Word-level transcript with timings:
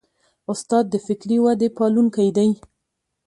استاد 0.51 0.85
د 0.89 0.95
فکري 1.05 1.37
ودې 1.43 1.69
پالونکی 1.77 2.29
دی. 2.37 2.49